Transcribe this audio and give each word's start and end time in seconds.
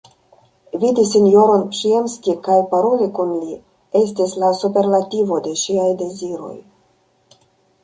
Vidi 0.83 1.01
sinjoron 1.09 1.65
Przyjemski 1.73 2.33
kaj 2.47 2.63
paroli 2.71 3.09
kun 3.19 3.35
li 3.43 3.59
estis 4.01 4.35
la 4.45 4.51
superlativo 4.63 5.41
de 5.49 5.55
ŝiaj 5.67 5.89
deziroj. 6.03 6.55